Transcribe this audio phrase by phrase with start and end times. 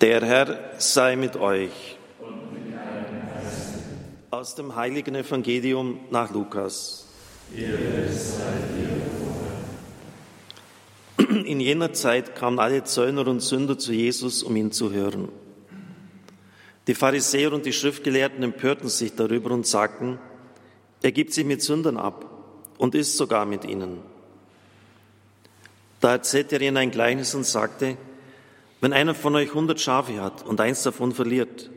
[0.00, 1.96] Der Herr sei mit euch.
[4.30, 7.08] Aus dem heiligen Evangelium nach Lukas.
[11.44, 15.30] In jener Zeit kamen alle Zöllner und Sünder zu Jesus, um ihn zu hören.
[16.86, 20.20] Die Pharisäer und die Schriftgelehrten empörten sich darüber und sagten,
[21.02, 22.24] er gibt sich mit Sündern ab
[22.78, 23.98] und isst sogar mit ihnen.
[26.00, 27.96] Da erzählte er ihnen ein Gleichnis und sagte,
[28.80, 31.70] wenn einer von euch hundert Schafe hat und eins davon verliert,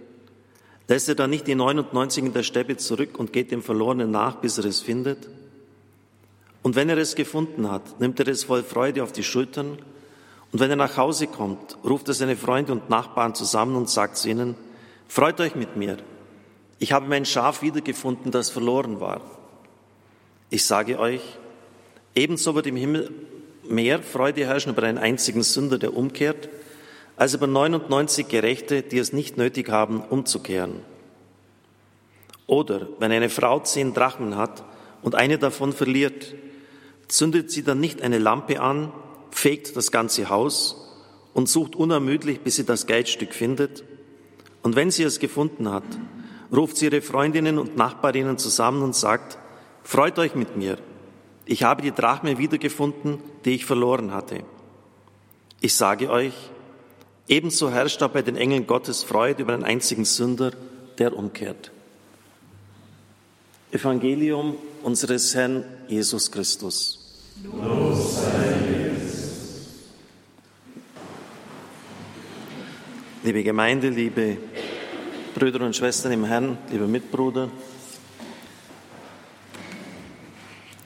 [0.88, 4.36] lässt er dann nicht die 99 in der Steppe zurück und geht dem Verlorenen nach,
[4.36, 5.30] bis er es findet?
[6.64, 9.78] Und wenn er es gefunden hat, nimmt er es voll Freude auf die Schultern,
[10.52, 14.18] und wenn er nach Hause kommt, ruft er seine Freunde und Nachbarn zusammen und sagt
[14.18, 14.56] zu ihnen,
[15.08, 15.98] freut euch mit mir,
[16.78, 19.22] ich habe mein Schaf wiedergefunden, das verloren war.
[20.50, 21.22] Ich sage euch,
[22.16, 23.12] ebenso wird im Himmel
[23.64, 26.50] mehr Freude herrschen über einen einzigen Sünder, der umkehrt,
[27.21, 30.77] als über 99 Gerechte, die es nicht nötig haben, umzukehren.
[32.47, 34.63] Oder wenn eine Frau zehn Drachmen hat
[35.03, 36.33] und eine davon verliert,
[37.08, 38.91] zündet sie dann nicht eine Lampe an,
[39.30, 40.91] fegt das ganze Haus
[41.36, 43.83] und sucht unermüdlich, bis sie das Geldstück findet.
[44.63, 45.83] Und wenn sie es gefunden hat,
[46.52, 49.38] ruft sie ihre Freundinnen und Nachbarinnen zusammen und sagt,
[49.83, 50.80] freut euch mit mir,
[51.45, 54.44] ich habe die Drachme wiedergefunden, die ich verloren hatte.
[55.59, 56.33] Ich sage euch,
[57.27, 60.52] ebenso herrscht auch bei den Engeln Gottes Freude über einen einzigen Sünder,
[60.97, 61.72] der umkehrt.
[63.72, 67.00] Evangelium unseres Herrn Jesus Christus.
[67.44, 68.52] Los sei.
[73.23, 74.38] Liebe Gemeinde, liebe
[75.35, 77.52] Brüder und Schwestern im Herrn, lieber Mitbruder,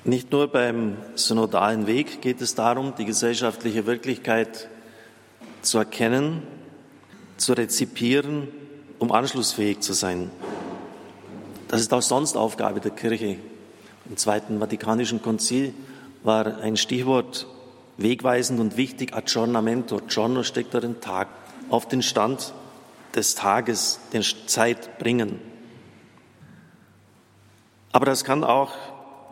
[0.03, 4.67] nicht nur beim synodalen Weg geht es darum, die gesellschaftliche Wirklichkeit
[5.65, 6.43] zu erkennen,
[7.37, 8.47] zu rezipieren,
[8.99, 10.31] um anschlussfähig zu sein.
[11.67, 13.37] Das ist auch sonst Aufgabe der Kirche.
[14.07, 15.73] Im Zweiten Vatikanischen Konzil
[16.23, 17.47] war ein Stichwort
[17.97, 20.01] wegweisend und wichtig, Aggiornamento.
[20.07, 21.27] Giorno steckt darin Tag,
[21.69, 22.53] auf den Stand
[23.15, 25.39] des Tages, den Zeit bringen.
[27.91, 28.73] Aber das kann auch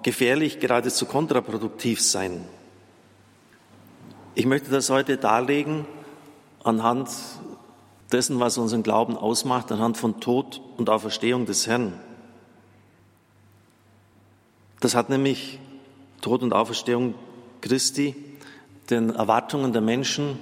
[0.03, 2.45] gefährlich, geradezu kontraproduktiv sein.
[4.35, 5.85] Ich möchte das heute darlegen
[6.63, 7.09] anhand
[8.11, 11.93] dessen, was unseren Glauben ausmacht, anhand von Tod und Auferstehung des Herrn.
[14.79, 15.59] Das hat nämlich
[16.21, 17.15] Tod und Auferstehung
[17.61, 18.15] Christi
[18.89, 20.39] den Erwartungen der Menschen,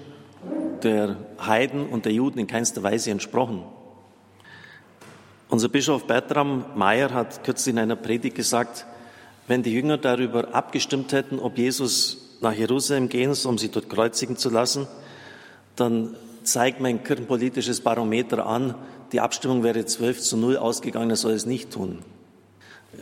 [0.84, 3.64] der Heiden und der Juden in keinster Weise entsprochen.
[5.50, 8.86] Unser Bischof Bertram Mayer hat kürzlich in einer Predigt gesagt,
[9.48, 13.90] wenn die Jünger darüber abgestimmt hätten, ob Jesus nach Jerusalem gehen soll, um sie dort
[13.90, 14.88] kreuzigen zu lassen,
[15.76, 18.76] dann zeigt mein kirchenpolitisches Barometer an,
[19.12, 22.00] die Abstimmung wäre 12 zu 0 ausgegangen, er soll es nicht tun.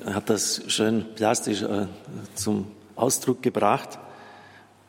[0.05, 1.87] Er hat das schön plastisch äh,
[2.35, 3.99] zum Ausdruck gebracht.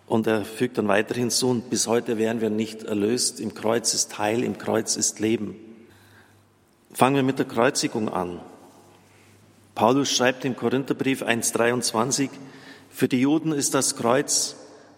[0.07, 3.39] Und er fügt dann weiter hinzu, und bis heute wären wir nicht erlöst.
[3.39, 5.55] Im Kreuz ist Heil, im Kreuz ist Leben.
[6.93, 8.41] Fangen wir mit der Kreuzigung an.
[9.77, 12.29] Paulus schreibt im Korintherbrief 1.23,
[12.91, 14.57] für die Juden ist das Kreuz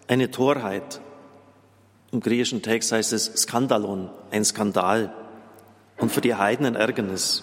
[0.09, 1.03] eine Torheit.
[2.13, 5.15] Im griechischen Text heißt es Skandalon, ein Skandal.
[5.97, 7.43] Und für die Heiden ein Ärgernis.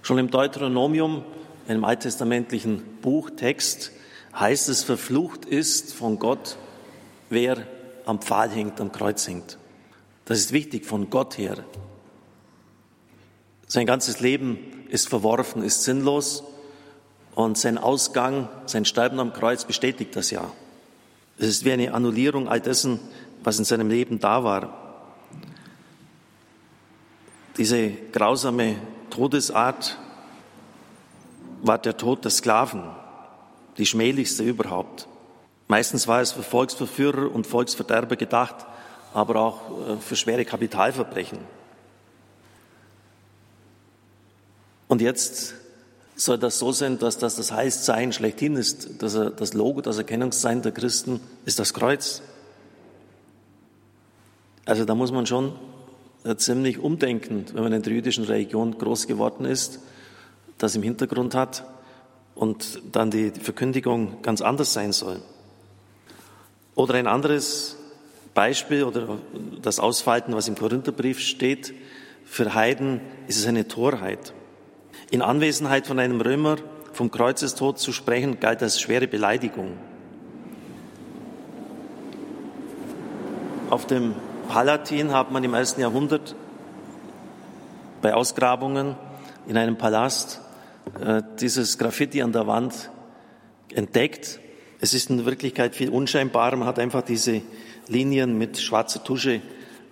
[0.00, 1.22] Schon im Deuteronomium,
[1.68, 3.92] einem alttestamentlichen Buchtext,
[4.34, 6.56] heißt es, verflucht ist von Gott,
[7.28, 7.66] wer
[8.06, 9.58] am Pfahl hängt, am Kreuz hängt.
[10.24, 11.56] Das ist wichtig von Gott her.
[13.66, 14.58] Sein ganzes Leben
[14.88, 16.44] ist verworfen, ist sinnlos
[17.34, 20.50] und sein Ausgang, sein Sterben am Kreuz bestätigt das ja.
[21.38, 23.00] Es ist wie eine Annullierung all dessen,
[23.44, 24.72] was in seinem Leben da war.
[27.56, 28.76] Diese grausame
[29.10, 29.96] Todesart
[31.62, 32.82] war der Tod der Sklaven,
[33.78, 35.06] die schmählichste überhaupt.
[35.68, 38.66] Meistens war es für Volksverführer und Volksverderber gedacht,
[39.12, 41.38] aber auch äh, für schwere Kapitalverbrechen.
[44.88, 45.54] Und jetzt
[46.16, 49.98] soll das so sein, dass das das Heilszeichen schlechthin ist, dass er das Logo, das
[49.98, 52.22] Erkennungszeichen der Christen ist das Kreuz.
[54.66, 55.52] Also da muss man schon
[56.24, 59.80] äh, ziemlich umdenken, wenn man in der jüdischen Religion groß geworden ist,
[60.58, 61.64] das im Hintergrund hat
[62.34, 65.20] und dann die Verkündigung ganz anders sein soll.
[66.74, 67.76] Oder ein anderes
[68.32, 69.18] Beispiel oder
[69.62, 71.74] das Ausfalten, was im Korintherbrief steht,
[72.24, 74.32] für Heiden ist es eine Torheit.
[75.10, 76.56] In Anwesenheit von einem Römer
[76.92, 79.72] vom Kreuzestod zu sprechen, galt als schwere Beleidigung.
[83.70, 84.14] Auf dem
[84.48, 86.34] Palatin hat man im ersten Jahrhundert
[88.02, 88.96] bei Ausgrabungen
[89.46, 90.40] in einem Palast
[91.00, 92.90] äh, dieses Graffiti an der Wand
[93.72, 94.40] entdeckt.
[94.80, 96.56] Es ist in Wirklichkeit viel unscheinbarer.
[96.56, 97.42] Man hat einfach diese
[97.88, 99.42] Linien mit schwarzer Tusche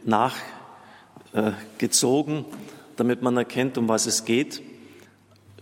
[0.04, 2.44] nachgezogen,
[2.96, 4.62] damit man erkennt, um was es geht.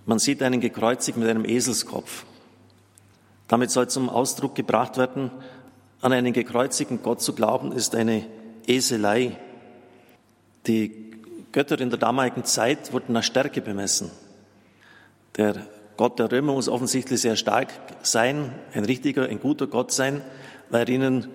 [0.06, 2.24] Man sieht einen gekreuzigt mit einem Eselskopf.
[3.48, 5.30] Damit soll zum Ausdruck gebracht werden,
[6.00, 8.24] an einen gekreuzigten Gott zu glauben, ist eine
[8.70, 9.36] Eselei.
[10.66, 11.12] Die
[11.52, 14.10] Götter in der damaligen Zeit wurden nach Stärke bemessen.
[15.36, 17.68] Der Gott der Römer muss offensichtlich sehr stark
[18.02, 20.22] sein, ein richtiger, ein guter Gott sein,
[20.70, 21.28] weil er ihnen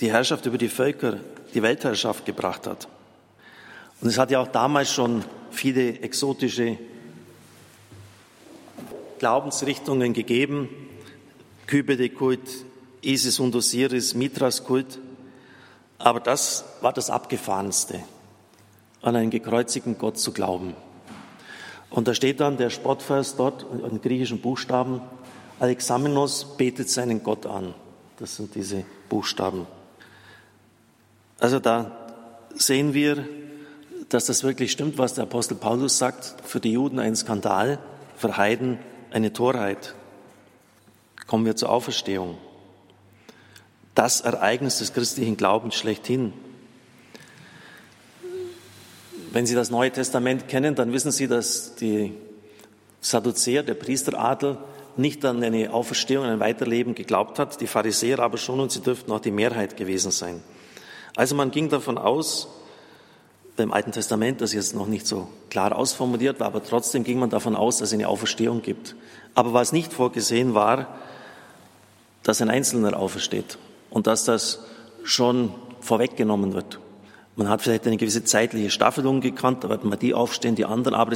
[0.00, 1.18] die Herrschaft über die Völker,
[1.54, 2.88] die Weltherrschaft gebracht hat.
[4.00, 6.78] Und es hat ja auch damals schon viele exotische
[9.20, 10.68] Glaubensrichtungen gegeben,
[11.68, 12.40] Kybele-Kult,
[13.02, 14.98] Isis und Osiris, Mithras-Kult.
[16.02, 18.00] Aber das war das Abgefahrenste,
[19.02, 20.74] an einen gekreuzigten Gott zu glauben.
[21.90, 25.00] Und da steht dann der Sportvers dort in griechischen Buchstaben,
[25.60, 27.72] Alexamenos betet seinen Gott an.
[28.18, 29.68] Das sind diese Buchstaben.
[31.38, 31.92] Also da
[32.52, 33.24] sehen wir,
[34.08, 37.78] dass das wirklich stimmt, was der Apostel Paulus sagt, für die Juden ein Skandal,
[38.16, 38.80] für Heiden
[39.12, 39.94] eine Torheit.
[41.28, 42.38] Kommen wir zur Auferstehung.
[43.94, 46.32] Das Ereignis des christlichen Glaubens schlechthin.
[49.32, 52.14] Wenn Sie das Neue Testament kennen, dann wissen Sie, dass die
[53.00, 54.58] Sadduzäer, der Priesteradel,
[54.96, 58.80] nicht an eine Auferstehung, an ein Weiterleben geglaubt hat, die Pharisäer aber schon und sie
[58.80, 60.42] dürften auch die Mehrheit gewesen sein.
[61.16, 62.48] Also man ging davon aus,
[63.56, 67.30] beim Alten Testament, das jetzt noch nicht so klar ausformuliert war, aber trotzdem ging man
[67.30, 68.96] davon aus, dass es eine Auferstehung gibt.
[69.34, 70.98] Aber was nicht vorgesehen war,
[72.22, 73.58] dass ein Einzelner aufersteht
[73.92, 74.60] und dass das
[75.04, 76.78] schon vorweggenommen wird.
[77.36, 80.94] Man hat vielleicht eine gewisse zeitliche Staffelung gekannt, da wird man die aufstehen, die anderen,
[80.94, 81.12] aber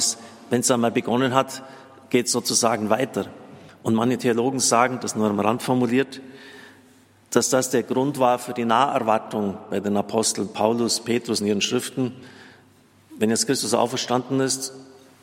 [0.50, 1.62] wenn es einmal begonnen hat,
[2.10, 3.26] geht es sozusagen weiter.
[3.82, 6.20] Und manche Theologen sagen, das nur am Rand formuliert,
[7.30, 11.60] dass das der Grund war für die Naherwartung bei den Aposteln Paulus, Petrus in ihren
[11.60, 12.12] Schriften.
[13.18, 14.72] Wenn jetzt Christus auferstanden ist,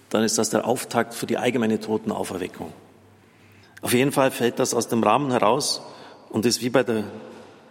[0.10, 2.72] dann ist das der Auftakt für die allgemeine Totenauferweckung.
[3.82, 5.82] Auf jeden Fall fällt das aus dem Rahmen heraus
[6.30, 7.04] und ist wie bei der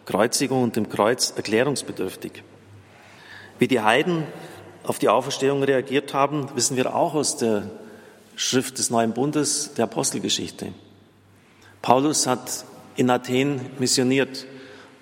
[0.07, 2.43] Kreuzigung und dem Kreuz erklärungsbedürftig.
[3.59, 4.25] Wie die Heiden
[4.85, 7.71] auf die Auferstehung reagiert haben, wissen wir auch aus der
[8.35, 10.73] Schrift des Neuen Bundes, der Apostelgeschichte.
[11.83, 12.65] Paulus hat
[12.97, 14.47] in Athen missioniert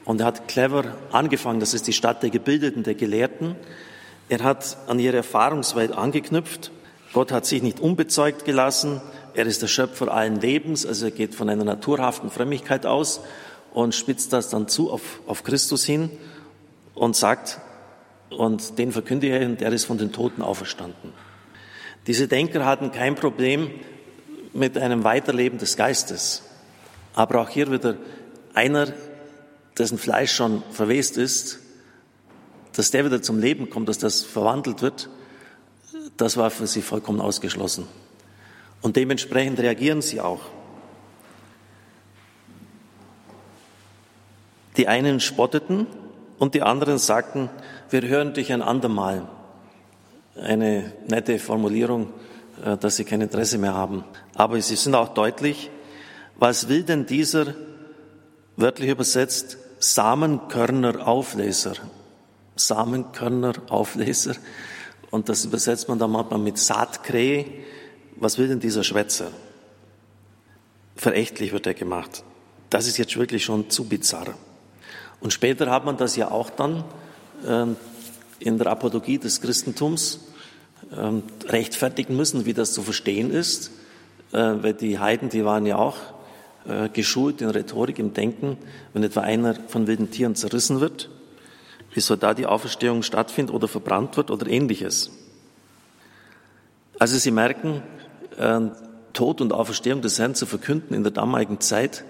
[0.05, 1.61] und er hat clever angefangen.
[1.61, 3.56] Das ist die Stadt der Gebildeten, der Gelehrten.
[4.29, 6.70] Er hat an ihre Erfahrungswelt angeknüpft.
[7.12, 9.00] Gott hat sich nicht unbezeugt gelassen.
[9.35, 13.20] Er ist der Schöpfer allen Lebens, also er geht von einer naturhaften Frömmigkeit aus
[13.72, 16.11] und spitzt das dann zu auf, auf Christus hin
[16.94, 17.61] und sagt,
[18.31, 21.12] und den verkündige er, und der ist von den Toten auferstanden.
[22.06, 23.70] Diese Denker hatten kein Problem
[24.52, 26.43] mit einem Weiterleben des Geistes.
[27.14, 27.96] Aber auch hier wieder
[28.55, 28.93] einer,
[29.78, 31.58] dessen Fleisch schon verwest ist,
[32.75, 35.08] dass der wieder zum Leben kommt, dass das verwandelt wird,
[36.16, 37.87] das war für sie vollkommen ausgeschlossen.
[38.81, 40.40] Und dementsprechend reagieren sie auch.
[44.76, 45.87] Die einen spotteten
[46.38, 47.50] und die anderen sagten,
[47.90, 49.28] wir hören dich ein andermal.
[50.40, 52.09] Eine nette Formulierung,
[52.64, 54.04] äh, dass sie kein Interesse mehr haben.
[54.35, 55.71] Aber sie sind auch deutlich,
[56.37, 57.54] was will denn dieser,
[58.56, 61.75] wörtlich übersetzt, Samenkörner-Aufleser?
[62.56, 64.35] Samenkörner-Aufleser.
[65.11, 67.47] Und das übersetzt man dann manchmal mit Saatkrähe.
[68.16, 69.33] Was will denn dieser Schwätzer?
[70.97, 72.23] Verächtlich wird er gemacht.
[72.71, 74.35] Das ist jetzt wirklich schon zu bizarr.
[75.21, 76.85] Und später hat man das ja auch dann
[77.47, 77.67] äh,
[78.39, 80.21] in der Apologie des Christentums
[80.91, 83.71] äh, rechtfertigen müssen, wie das zu verstehen ist,
[84.33, 85.97] äh, weil die Heiden, die waren ja auch
[86.67, 88.57] äh, geschult in Rhetorik, im Denken,
[88.93, 91.11] wenn etwa einer von wilden Tieren zerrissen wird,
[91.93, 95.11] wie soll da die Auferstehung stattfindet oder verbrannt wird oder ähnliches.
[96.99, 97.83] Also Sie merken,
[98.39, 98.61] äh,
[99.12, 102.05] Tod und Auferstehung des Herrn zu verkünden in der damaligen Zeit,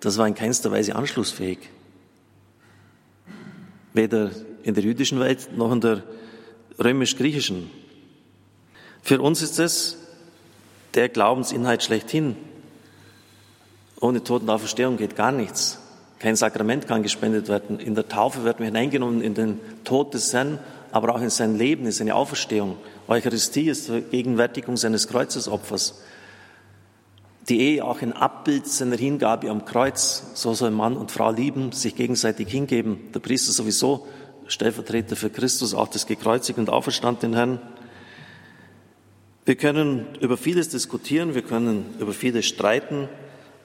[0.00, 1.58] das war in keinster Weise anschlussfähig.
[3.94, 4.30] Weder
[4.62, 6.02] in der jüdischen Welt noch in der
[6.78, 7.70] römisch-griechischen.
[9.02, 9.98] Für uns ist es
[10.94, 12.36] der Glaubensinhalt schlechthin.
[14.00, 15.78] Ohne Totenauferstehung geht gar nichts.
[16.18, 17.80] Kein Sakrament kann gespendet werden.
[17.80, 20.58] In der Taufe werden wir hineingenommen in den Tod des Herrn,
[20.92, 22.76] aber auch in sein Leben, in seine Auferstehung.
[23.08, 26.00] Eucharistie ist Vergegenwärtigung seines Kreuzesopfers.
[27.48, 30.30] Die Ehe auch ein Abbild seiner Hingabe am Kreuz.
[30.34, 33.10] So soll Mann und Frau lieben, sich gegenseitig hingeben.
[33.12, 34.06] Der Priester sowieso
[34.46, 37.60] Stellvertreter für Christus, auch des gekreuzigten und auferstandenen Herrn.
[39.44, 43.08] Wir können über vieles diskutieren, wir können über vieles streiten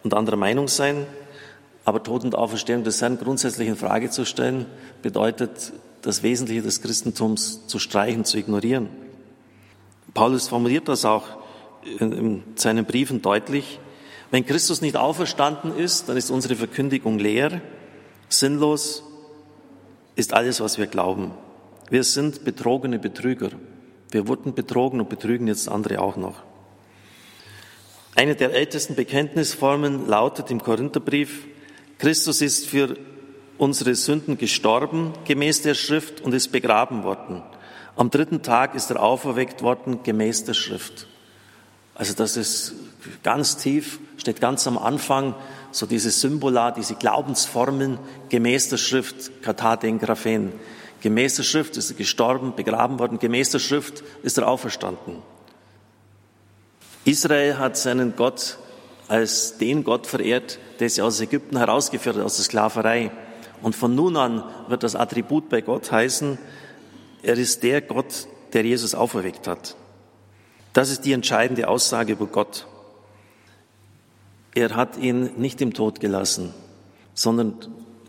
[0.03, 1.05] und anderer Meinung sein,
[1.85, 4.65] aber Tod und Auferstehung des Herrn grundsätzlich in Frage zu stellen,
[5.01, 8.89] bedeutet, das Wesentliche des Christentums zu streichen, zu ignorieren.
[10.13, 11.36] Paulus formuliert das auch
[11.99, 13.79] in seinen Briefen deutlich.
[14.31, 17.61] Wenn Christus nicht auferstanden ist, dann ist unsere Verkündigung leer,
[18.29, 19.03] sinnlos,
[20.15, 21.31] ist alles, was wir glauben.
[21.89, 23.51] Wir sind betrogene Betrüger.
[24.11, 26.43] Wir wurden betrogen und betrügen jetzt andere auch noch.
[28.15, 31.45] Eine der ältesten Bekenntnisformen lautet im Korintherbrief,
[31.99, 32.97] Christus ist für
[33.57, 37.41] unsere Sünden gestorben, gemäß der Schrift, und ist begraben worden.
[37.95, 41.07] Am dritten Tag ist er auferweckt worden, gemäß der Schrift.
[41.97, 42.73] Also das ist
[43.23, 45.33] ganz tief, steht ganz am Anfang,
[45.71, 47.97] so diese Symbola, diese Glaubensformeln
[48.29, 50.53] gemäß der Schrift, Kataten Graphen.
[51.01, 55.23] Gemäß der Schrift ist er gestorben, begraben worden, gemäß der Schrift ist er auferstanden.
[57.03, 58.59] Israel hat seinen Gott
[59.07, 63.11] als den Gott verehrt, der sie aus Ägypten herausgeführt hat, aus der Sklaverei.
[63.63, 66.37] Und von nun an wird das Attribut bei Gott heißen,
[67.23, 69.75] er ist der Gott, der Jesus auferweckt hat.
[70.77, 72.67] Das ist die entscheidende Aussage über Gott.
[74.53, 76.53] Er hat ihn nicht im Tod gelassen,
[77.15, 77.55] sondern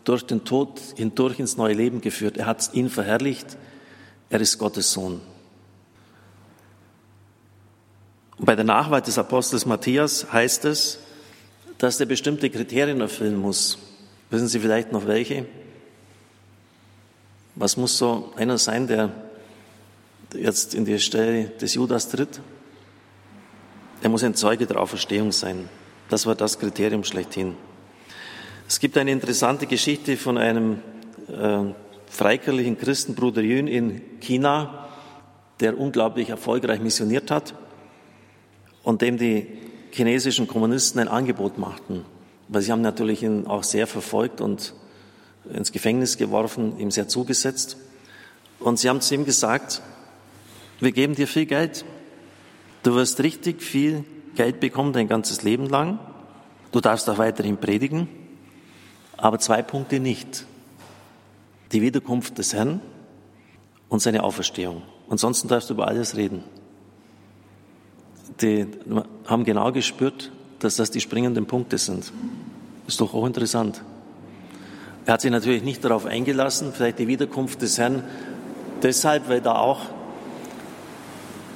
[0.05, 2.37] durch den Tod hindurch ins neue Leben geführt.
[2.37, 3.57] Er hat ihn verherrlicht.
[4.29, 5.23] Er ist Gottes Sohn.
[8.37, 10.99] Und bei der Nachwahl des Apostels Matthias heißt es,
[11.79, 13.79] dass er bestimmte Kriterien erfüllen muss.
[14.29, 15.47] Wissen Sie vielleicht noch welche?
[17.55, 19.11] Was muss so einer sein, der
[20.35, 22.43] jetzt in die Stelle des Judas tritt?
[24.01, 25.69] Er muss ein Zeuge der Auferstehung sein.
[26.09, 27.57] Das war das Kriterium schlechthin.
[28.69, 30.79] Es gibt eine interessante Geschichte von einem
[31.27, 31.65] äh,
[32.07, 34.89] freikirchlichen Christenbruder Jün in China,
[35.59, 37.55] der unglaublich erfolgreich missioniert hat
[38.85, 39.49] und dem die
[39.91, 42.05] chinesischen Kommunisten ein Angebot machten.
[42.47, 44.75] Weil sie haben natürlich ihn auch sehr verfolgt und
[45.53, 47.77] ins Gefängnis geworfen, ihm sehr zugesetzt.
[48.61, 49.83] Und sie haben zu ihm gesagt,
[50.79, 51.85] wir geben dir viel Geld,
[52.83, 54.05] Du wirst richtig viel
[54.35, 55.99] Geld bekommen dein ganzes Leben lang.
[56.71, 58.09] Du darfst auch weiterhin predigen.
[59.17, 60.47] Aber zwei Punkte nicht.
[61.73, 62.81] Die Wiederkunft des Herrn
[63.89, 64.83] und seine Auferstehung.
[65.11, 66.45] Ansonsten darfst du über alles reden.
[68.41, 68.67] Die
[69.27, 70.31] haben genau gespürt,
[70.61, 72.13] dass das die springenden Punkte sind.
[72.87, 73.83] Ist doch auch interessant.
[75.05, 78.05] Er hat sich natürlich nicht darauf eingelassen, vielleicht die Wiederkunft des Herrn,
[78.83, 79.81] deshalb, weil da auch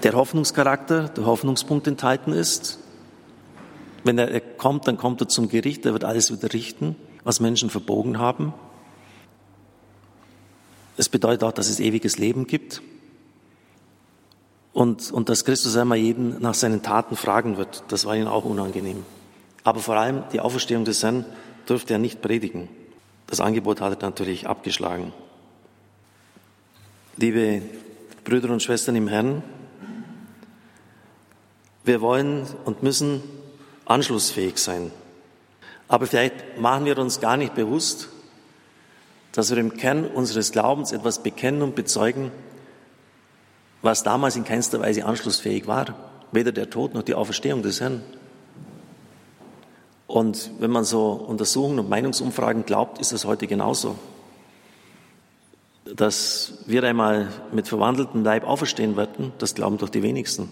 [0.03, 2.79] der Hoffnungscharakter, der Hoffnungspunkt enthalten ist.
[4.05, 7.71] Wenn er kommt, dann kommt er zum Gericht, er wird alles wieder richten, was Menschen
[7.71, 8.53] verbogen haben.
[10.97, 12.83] Es bedeutet auch, dass es ewiges Leben gibt
[14.73, 17.85] und, und dass Christus einmal jeden nach seinen Taten fragen wird.
[17.89, 19.05] Das war ihnen auch unangenehm.
[19.65, 21.25] Aber vor allem die Auferstehung des Herrn
[21.67, 22.69] durfte er nicht predigen.
[23.29, 25.13] Das Angebot hat er natürlich abgeschlagen.
[27.17, 27.63] Liebe
[28.25, 29.43] Brüder und Schwestern im Herrn,
[31.85, 33.23] wir wollen und müssen
[33.85, 34.91] anschlussfähig sein.
[35.89, 38.09] Aber vielleicht machen wir uns gar nicht bewusst,
[39.33, 42.31] dass wir im Kern unseres Glaubens etwas bekennen und bezeugen,
[43.83, 45.95] was damals in keinster Weise anschlussfähig war.
[46.31, 48.03] Weder der Tod noch die Auferstehung des Herrn.
[50.07, 53.97] Und wenn man so Untersuchungen und Meinungsumfragen glaubt, ist es heute genauso.
[55.85, 60.51] Dass wir einmal mit verwandeltem Leib auferstehen werden, das glauben doch die wenigsten.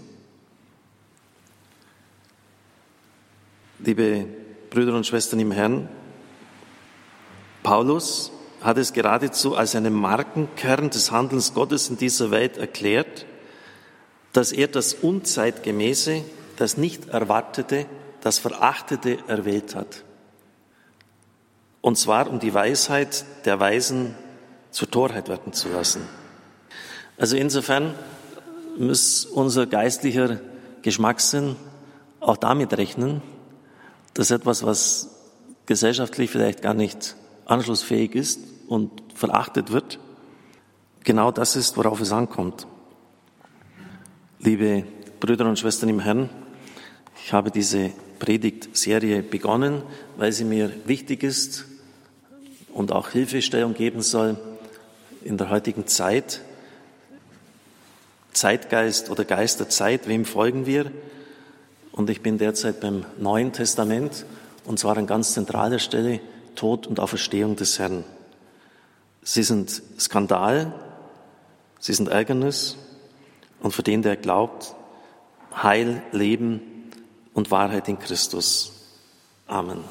[3.90, 4.25] Liebe
[4.70, 5.88] Brüder und Schwestern im Herrn,
[7.64, 8.30] Paulus
[8.61, 13.26] hat es geradezu als einen Markenkern des Handelns Gottes in dieser Welt erklärt,
[14.32, 16.23] dass er das Unzeitgemäße,
[16.54, 17.87] das nicht Erwartete,
[18.20, 20.04] das Verachtete erwählt hat.
[21.80, 24.14] Und zwar um die Weisheit der Weisen
[24.70, 26.02] zur Torheit werden zu lassen.
[27.18, 27.97] Also insofern
[28.78, 30.38] muss unser geistlicher
[30.82, 31.56] Geschmackssinn
[32.20, 33.20] auch damit rechnen,
[34.14, 35.11] das ist etwas, was
[35.67, 39.99] gesellschaftlich vielleicht gar nicht anschlussfähig ist und verachtet wird.
[41.05, 42.67] Genau das ist, worauf es ankommt.
[44.38, 44.85] Liebe
[45.21, 46.31] Brüder und Schwestern im Herrn,
[47.25, 49.83] ich habe diese Predigtserie begonnen,
[50.17, 51.67] weil sie mir wichtig ist
[52.73, 54.37] und auch Hilfestellung geben soll
[55.23, 56.40] in der heutigen Zeit.
[58.33, 60.90] Zeitgeist oder Geist der Zeit, wem folgen wir?
[62.00, 64.25] Und ich bin derzeit beim Neuen Testament
[64.64, 66.21] und zwar an ganz zentraler Stelle
[66.54, 68.04] Tod und Auferstehung des Herrn.
[69.21, 70.73] Sie sind Skandal,
[71.78, 72.78] sie sind Ärgernis
[73.61, 74.75] und für den, der glaubt,
[75.54, 76.62] Heil, Leben
[77.35, 78.73] und Wahrheit in Christus.
[79.47, 79.85] Amen.